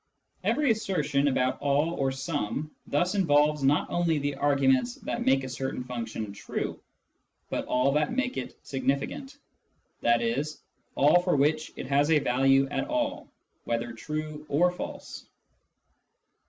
[0.43, 5.47] Every assertion about" all" or" some" thus involves not only the arguments that make a
[5.47, 6.79] certain function true,
[7.51, 9.37] but all that make it significant,
[10.03, 10.43] i.e.
[10.95, 13.27] all for which it has a value at all,
[13.65, 15.27] whether true or false.